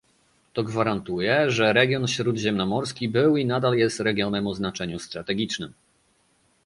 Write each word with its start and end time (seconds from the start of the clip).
To 0.53 0.63
gwarantuje, 0.63 1.51
że 1.51 1.73
region 1.73 2.07
śródziemnomorski 2.07 3.09
był 3.09 3.37
i 3.37 3.45
nadal 3.45 3.77
jest 3.77 3.99
regionem 3.99 4.47
o 4.47 4.53
znaczeniu 4.55 4.99
strategicznym 4.99 5.73